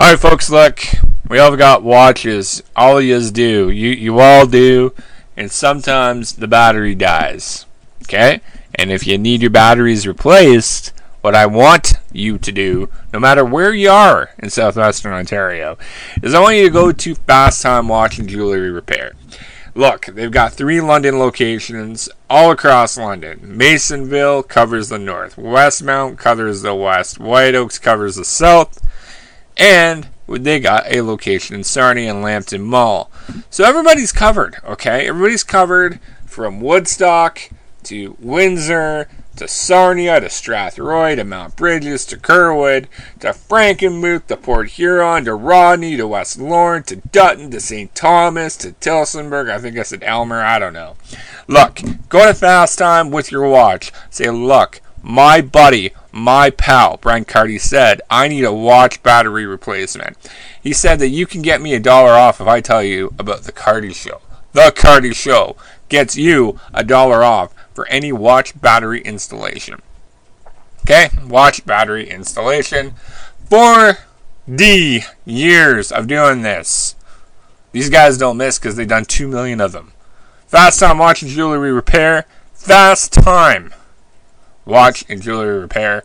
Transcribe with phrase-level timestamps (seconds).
[0.00, 0.48] All right, folks.
[0.48, 0.80] Look,
[1.28, 2.62] we all got watches.
[2.74, 3.68] All of yous do.
[3.68, 4.94] You you all do,
[5.36, 7.66] and sometimes the battery dies.
[8.04, 8.40] Okay,
[8.74, 13.44] and if you need your batteries replaced, what I want you to do, no matter
[13.44, 15.76] where you are in southwestern Ontario,
[16.22, 19.12] is I want you to go to Fast Time Watch and Jewelry Repair.
[19.74, 23.40] Look, they've got three London locations all across London.
[23.58, 28.79] Masonville covers the north, Westmount covers the west, White Oaks covers the south,
[29.60, 33.10] and they got a location in Sarnia and Lambton Mall.
[33.50, 35.06] So everybody's covered, okay?
[35.06, 37.50] Everybody's covered from Woodstock
[37.84, 42.88] to Windsor to Sarnia to Strathroy to Mount Brydges to Kerwood
[43.20, 47.94] to Frankenmuth to Port Huron to Rodney to West Lorne to Dutton to St.
[47.94, 49.50] Thomas to Tillsonburg.
[49.50, 50.40] I think I said Elmer.
[50.40, 50.96] I don't know.
[51.46, 53.92] Look, go to Fast Time with your watch.
[54.10, 60.16] Say, look, my buddy, my pal, Brent Cardy said, I need a watch battery replacement.
[60.62, 63.42] He said that you can get me a dollar off if I tell you about
[63.42, 64.20] the Cardy Show.
[64.52, 65.56] The Cardy Show
[65.88, 69.80] gets you a dollar off for any watch battery installation.
[70.82, 72.94] Okay, watch battery installation.
[73.48, 76.94] 4D years of doing this.
[77.72, 79.92] These guys don't miss because they've done 2 million of them.
[80.48, 82.26] Fast Time Watch and Jewelry Repair.
[82.54, 83.72] Fast Time
[84.70, 86.04] Watch and Jewelry Repair.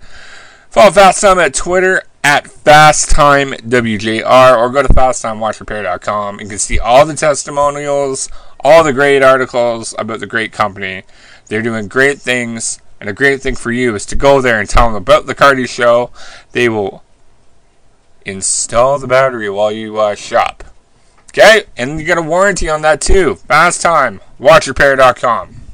[0.70, 6.40] Follow Fast Time at Twitter at FastTimeWJR or go to FastTimeWatchRepair.com.
[6.40, 8.28] And you can see all the testimonials,
[8.60, 11.04] all the great articles about the great company.
[11.46, 14.68] They're doing great things, and a great thing for you is to go there and
[14.68, 16.10] tell them about the Cardy Show.
[16.52, 17.04] They will
[18.26, 20.64] install the battery while you uh, shop.
[21.30, 21.66] Okay?
[21.78, 23.36] And you get a warranty on that too.
[23.36, 25.65] Fast Time, WatchRepair.com.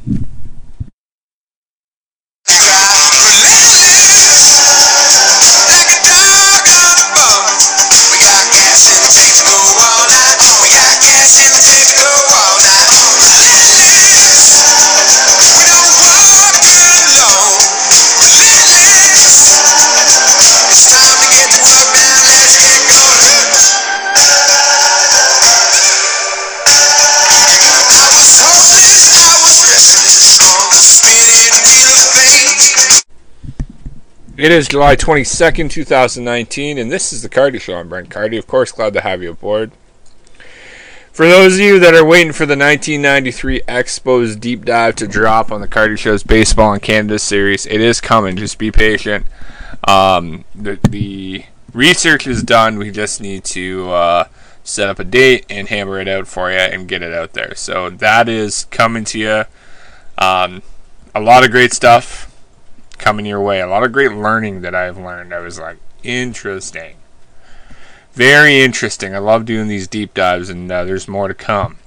[34.38, 37.76] It is July 22nd, 2019, and this is the Cardy Show.
[37.76, 38.40] I'm Brent Cardy.
[38.40, 39.72] Of course, glad to have you aboard.
[41.14, 45.52] For those of you that are waiting for the 1993 Expos deep dive to drop
[45.52, 48.36] on the Cardy Show's Baseball in Canada series, it is coming.
[48.36, 49.28] Just be patient.
[49.88, 52.78] Um, the, the, research is done.
[52.78, 54.24] We just need to uh,
[54.64, 57.56] set up a date and hammer it out for you and get it out there.
[57.56, 59.44] So that is coming to you.
[60.18, 60.62] Um,
[61.16, 62.28] a lot of great stuff
[62.98, 63.62] coming your way.
[63.62, 65.34] A lot of great learning that I've learned.
[65.34, 66.98] I was like, interesting.
[68.14, 69.16] Very interesting.
[69.16, 71.78] I love doing these deep dives, and uh, there's more to come.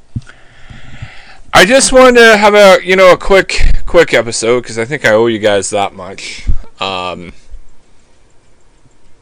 [1.53, 5.05] I just wanted to have a you know a quick quick episode because I think
[5.05, 6.49] I owe you guys that much.
[6.81, 7.33] Um,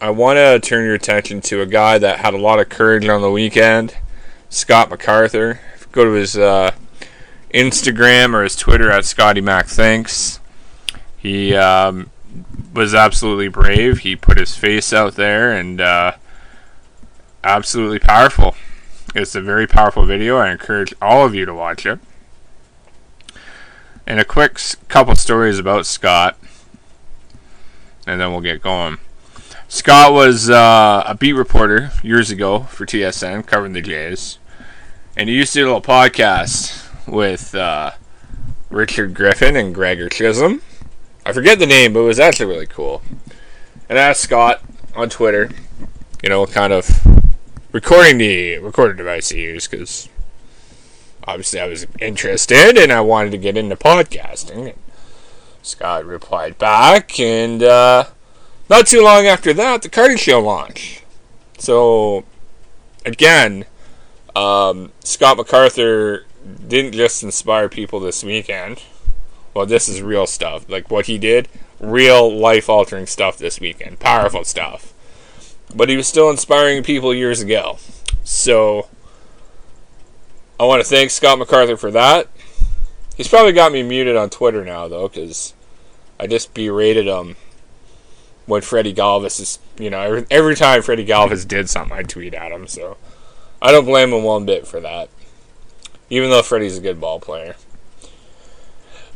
[0.02, 3.06] I want to turn your attention to a guy that had a lot of courage
[3.06, 3.96] on the weekend,
[4.50, 5.60] Scott MacArthur.
[5.92, 6.72] Go to his uh,
[7.54, 10.40] Instagram or his Twitter at Scotty Mac Thanks.
[11.16, 12.10] He um,
[12.74, 14.00] was absolutely brave.
[14.00, 16.14] He put his face out there and uh,
[17.44, 18.56] absolutely powerful.
[19.14, 20.36] It's a very powerful video.
[20.36, 22.00] I encourage all of you to watch it.
[24.04, 24.58] And a quick
[24.88, 26.36] couple stories about Scott,
[28.04, 28.98] and then we'll get going.
[29.74, 34.38] Scott was uh, a beat reporter years ago for TSN, covering the Jays,
[35.16, 37.92] and he used to do a little podcast with uh,
[38.68, 40.60] Richard Griffin and Gregor Chisholm
[41.24, 43.00] I forget the name, but it was actually really cool.
[43.88, 44.60] And I asked Scott
[44.96, 45.50] on Twitter,
[46.22, 46.90] you know, kind of
[47.72, 50.08] recording the recording device he used because
[51.24, 54.74] obviously I was interested and I wanted to get into podcasting.
[55.62, 58.06] Scott replied back, and uh,
[58.72, 61.04] not too long after that, the Cardy Show launched.
[61.58, 62.24] So,
[63.06, 63.66] again,
[64.34, 66.26] um, Scott MacArthur
[66.66, 68.82] didn't just inspire people this weekend
[69.54, 70.68] well, this is real stuff.
[70.68, 71.48] Like what he did,
[71.78, 73.98] real life altering stuff this weekend.
[73.98, 74.92] Powerful stuff.
[75.74, 77.78] But he was still inspiring people years ago.
[78.24, 78.88] So
[80.58, 82.28] I want to thank Scott MacArthur for that.
[83.16, 85.54] He's probably got me muted on Twitter now, though, because
[86.18, 87.36] I just berated him
[88.46, 92.34] when Freddie Galvis is, you know, every, every time Freddie Galvis did something, I tweet
[92.34, 92.66] at him.
[92.66, 92.96] So
[93.60, 95.08] I don't blame him one bit for that.
[96.10, 97.56] Even though Freddie's a good ball player.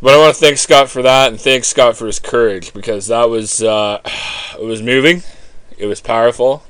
[0.01, 3.07] But I want to thank Scott for that, and thank Scott for his courage because
[3.07, 4.01] that was uh,
[4.59, 5.23] it was moving,
[5.79, 6.65] it was powerful,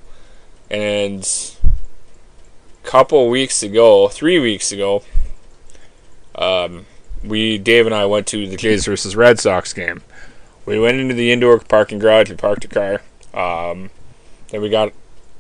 [0.70, 1.29] And
[1.62, 5.03] a couple weeks ago, three weeks ago,
[6.37, 6.87] um,
[7.25, 10.03] we Dave and I went to the Jays versus Red Sox game.
[10.67, 12.29] We went into the indoor parking garage.
[12.29, 13.01] We parked a car.
[13.33, 13.91] Um,
[14.49, 14.93] then we got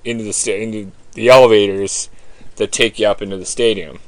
[0.04, 2.08] into the sta- into the elevators
[2.56, 3.98] that take you up into the stadium.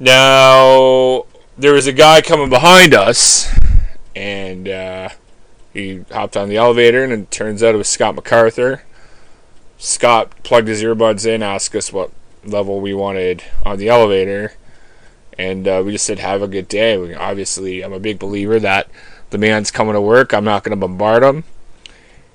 [0.00, 1.26] Now
[1.56, 3.52] there was a guy coming behind us,
[4.16, 5.08] and uh,
[5.72, 8.82] he hopped on the elevator, and it turns out it was Scott MacArthur.
[9.78, 12.10] Scott plugged his earbuds in, asked us what
[12.44, 14.54] level we wanted on the elevator,
[15.38, 18.58] and uh, we just said, "Have a good day." We, obviously, I'm a big believer
[18.58, 18.88] that
[19.30, 20.32] the man's coming to work.
[20.32, 21.44] I'm not going to bombard him,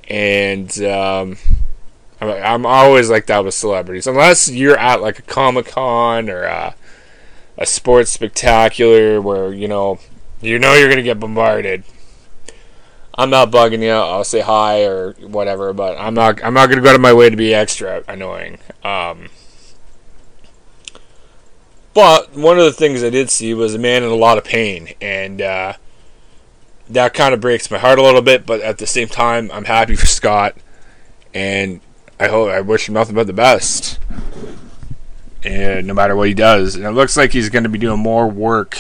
[0.08, 1.38] and um,
[2.24, 6.76] I'm always like that with celebrities, unless you're at like a comic con or a,
[7.58, 10.00] a sports spectacular where you know
[10.42, 11.84] you know you're gonna get bombarded.
[13.16, 13.92] I'm not bugging you.
[13.92, 16.44] I'll say hi or whatever, but I'm not.
[16.44, 18.60] I'm not gonna go out of my way to be extra annoying.
[18.84, 19.30] Um,
[21.94, 24.44] but one of the things I did see was a man in a lot of
[24.44, 25.74] pain, and uh,
[26.94, 28.46] that kind of breaks my heart a little bit.
[28.46, 30.56] But at the same time, I'm happy for Scott,
[31.34, 31.82] and
[32.20, 34.00] I hope I wish him nothing but the best.
[35.44, 38.00] And no matter what he does, and it looks like he's going to be doing
[38.00, 38.78] more work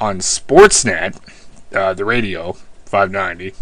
[0.00, 1.18] on Sportsnet,
[1.74, 2.54] uh, the radio,
[2.86, 3.54] 590.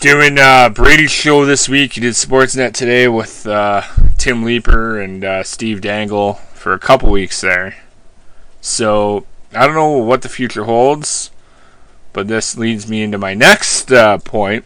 [0.00, 1.94] Doing uh, Brady's show this week.
[1.94, 3.82] He did Sportsnet today with uh,
[4.16, 7.76] Tim Leeper and uh, Steve Dangle for a couple weeks there.
[8.62, 11.30] So I don't know what the future holds,
[12.12, 14.64] but this leads me into my next uh, point.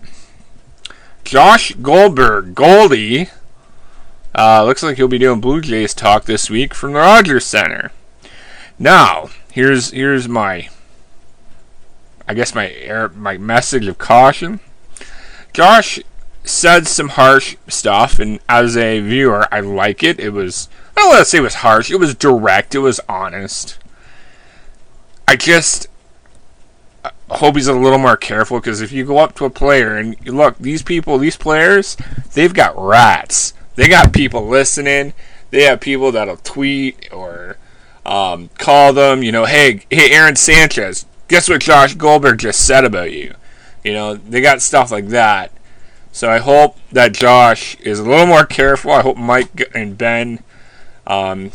[1.24, 3.28] Josh Goldberg, Goldie,
[4.34, 7.90] uh, looks like he'll be doing Blue Jays talk this week from the Rogers Center.
[8.78, 10.68] Now, here's here's my,
[12.28, 14.60] I guess my air, my message of caution.
[15.52, 15.98] Josh
[16.44, 20.20] said some harsh stuff, and as a viewer, I like it.
[20.20, 21.90] It was I don't want to say it was harsh.
[21.90, 22.74] It was direct.
[22.74, 23.78] It was honest.
[25.28, 25.88] I just
[27.30, 30.16] hope he's a little more careful because if you go up to a player and
[30.26, 31.96] look, these people, these players,
[32.34, 33.52] they've got rats.
[33.74, 35.12] They got people listening.
[35.50, 37.56] They have people that'll tweet or
[38.04, 39.22] um, call them.
[39.22, 43.34] You know, hey, hey, Aaron Sanchez, guess what Josh Goldberg just said about you?
[43.84, 45.52] You know, they got stuff like that.
[46.12, 48.90] So I hope that Josh is a little more careful.
[48.90, 50.42] I hope Mike and Ben
[51.06, 51.52] um,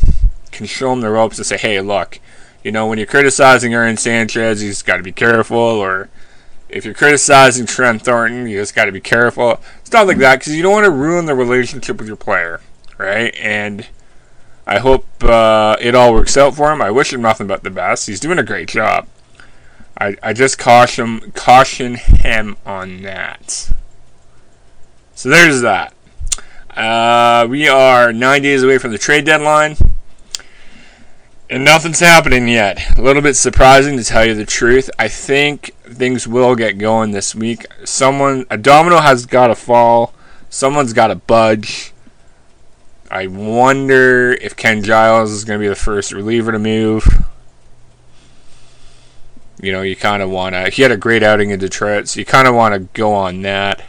[0.52, 2.20] can show him the ropes and say, hey, look,
[2.62, 5.56] you know, when you're criticizing Aaron Sanchez, you just got to be careful.
[5.56, 6.08] Or
[6.68, 9.60] if you're criticizing Trent Thornton, you just got to be careful.
[9.84, 12.60] Stuff like that, because you don't want to ruin the relationship with your player,
[12.98, 13.34] right?
[13.36, 13.86] And
[14.66, 16.80] I hope uh, it all works out for him.
[16.80, 18.06] I wish him nothing but the best.
[18.06, 19.08] He's doing a great job.
[19.98, 23.70] I, I just caution caution him on that.
[25.14, 25.92] So there's that.
[26.70, 29.76] Uh, we are nine days away from the trade deadline.
[31.52, 32.98] And nothing's happening yet.
[32.98, 34.88] A little bit surprising to tell you the truth.
[34.98, 37.66] I think things will get going this week.
[37.84, 40.14] Someone, a domino has got to fall.
[40.48, 41.92] Someone's got to budge.
[43.10, 47.06] I wonder if Ken Giles is going to be the first reliever to move.
[49.60, 50.70] You know, you kind of want to.
[50.70, 53.42] He had a great outing in Detroit, so you kind of want to go on
[53.42, 53.84] that.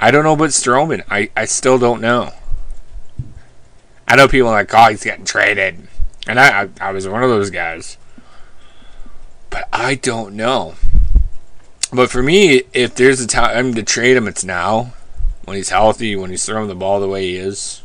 [0.00, 1.04] I don't know about Stroman.
[1.10, 2.32] I, I still don't know.
[4.08, 5.88] I know people are like, oh, he's getting traded.
[6.26, 7.96] And I, I, I was one of those guys.
[9.50, 10.74] But I don't know.
[11.92, 14.94] But for me, if there's a time to trade him, it's now.
[15.44, 17.82] When he's healthy, when he's throwing the ball the way he is.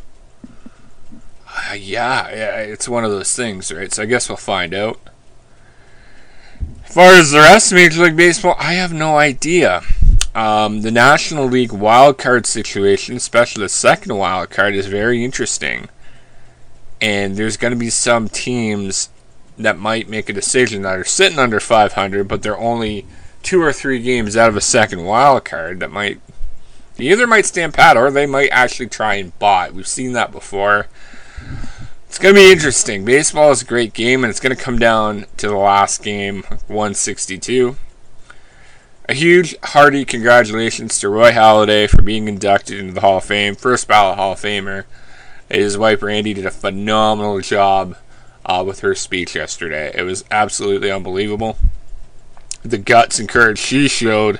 [1.49, 3.91] Uh, yeah, yeah, it's one of those things, right?
[3.91, 4.99] So I guess we'll find out.
[6.85, 9.81] As far as the rest of Major League Baseball, I have no idea.
[10.35, 15.89] Um, the National League wild card situation, especially the second wild card, is very interesting
[17.01, 19.09] and there's going to be some teams
[19.57, 23.05] that might make a decision that are sitting under 500, but they're only
[23.43, 26.19] two or three games out of a second wild card that might
[26.99, 29.69] either might stand pat or they might actually try and buy.
[29.69, 30.87] We've seen that before.
[32.07, 33.05] It's going to be interesting.
[33.05, 36.43] Baseball is a great game, and it's going to come down to the last game,
[36.67, 37.75] 162.
[39.09, 43.55] A huge, hearty congratulations to Roy Halladay for being inducted into the Hall of Fame,
[43.55, 44.85] first ballot Hall of Famer.
[45.49, 47.95] His wife Brandy did a phenomenal job
[48.45, 49.91] uh, with her speech yesterday.
[49.93, 51.57] It was absolutely unbelievable.
[52.63, 54.39] The guts and courage she showed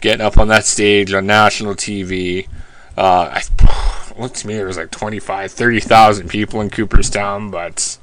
[0.00, 2.48] getting up on that stage on national TV.
[2.96, 7.98] Uh, I, looked to me, it was like 25, 30,000 people in Cooperstown, but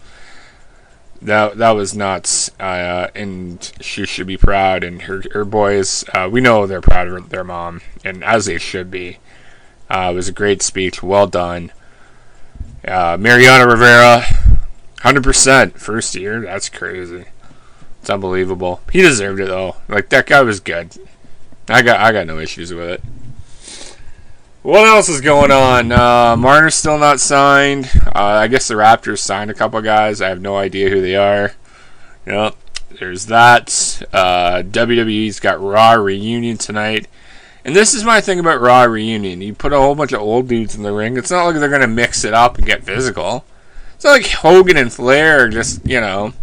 [1.22, 4.84] that that was nuts, uh, and she should be proud.
[4.84, 8.58] And her her boys, uh, we know they're proud of their mom, and as they
[8.58, 9.18] should be.
[9.90, 11.72] Uh, it was a great speech, well done.
[12.86, 14.24] Uh, Mariano Rivera,
[15.02, 16.42] hundred percent first year.
[16.42, 17.26] That's crazy.
[18.02, 18.82] It's unbelievable.
[18.92, 19.76] He deserved it though.
[19.88, 20.94] Like that guy was good.
[21.70, 23.04] I got I got no issues with it.
[24.64, 25.92] What else is going on?
[25.92, 27.90] Uh, Marner's still not signed.
[28.08, 30.22] Uh, I guess the Raptors signed a couple guys.
[30.22, 31.54] I have no idea who they are.
[32.26, 32.56] Yep,
[33.00, 34.02] there's that.
[34.12, 37.08] Uh, WWE's got Raw reunion tonight.
[37.68, 39.42] And this is my thing about Raw reunion.
[39.42, 41.18] You put a whole bunch of old dudes in the ring.
[41.18, 43.46] It's not like they're gonna mix it up and get physical.
[43.94, 46.34] It's not like Hogan and Flair are just you know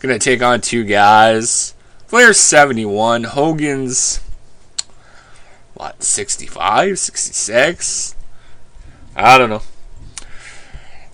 [0.00, 1.72] gonna take on two guys.
[2.06, 3.24] Flair's 71.
[3.24, 4.20] Hogan's
[5.76, 8.14] what 65 66
[9.14, 9.60] i don't know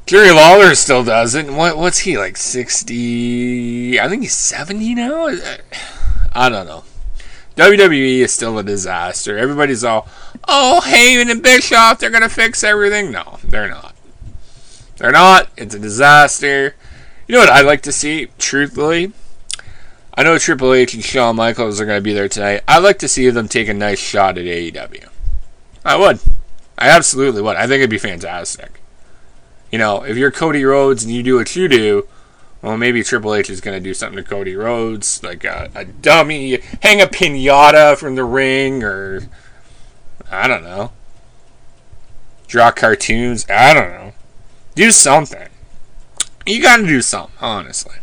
[0.06, 5.26] jerry lawler still doesn't what what's he like 60 i think he's 70 now
[6.32, 6.84] i don't know
[7.56, 10.08] wwe is still a disaster everybody's all
[10.48, 13.94] oh Heyman and bischoff they're gonna fix everything no they're not
[14.96, 16.74] they're not it's a disaster
[17.26, 19.12] you know what i'd like to see truthfully
[20.14, 22.62] I know Triple H and Shawn Michaels are going to be there tonight.
[22.68, 25.08] I'd like to see them take a nice shot at AEW.
[25.84, 26.20] I would.
[26.76, 27.56] I absolutely would.
[27.56, 28.80] I think it'd be fantastic.
[29.70, 32.06] You know, if you're Cody Rhodes and you do what you do,
[32.62, 35.84] well, maybe Triple H is going to do something to Cody Rhodes, like a, a
[35.84, 39.28] dummy, hang a pinata from the ring, or
[40.30, 40.92] I don't know,
[42.46, 43.44] draw cartoons.
[43.50, 44.12] I don't know.
[44.76, 45.48] Do something.
[46.46, 47.96] You got to do something, honestly.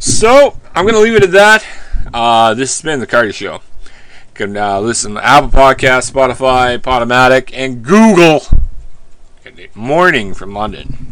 [0.00, 1.64] So, I'm going to leave it at that.
[2.12, 3.54] Uh, this has been The Cardy Show.
[3.54, 3.60] You
[4.34, 8.42] can uh, listen to Apple Podcast, Spotify, Podomatic, and Google.
[9.44, 11.11] Good Morning from London.